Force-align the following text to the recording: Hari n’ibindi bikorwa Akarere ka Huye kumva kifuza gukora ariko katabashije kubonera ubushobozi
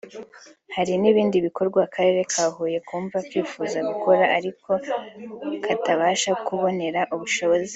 Hari 0.75 0.93
n’ibindi 1.01 1.37
bikorwa 1.47 1.79
Akarere 1.87 2.21
ka 2.33 2.45
Huye 2.53 2.79
kumva 2.87 3.17
kifuza 3.29 3.77
gukora 3.89 4.23
ariko 4.37 4.69
katabashije 5.65 6.31
kubonera 6.47 7.01
ubushobozi 7.15 7.69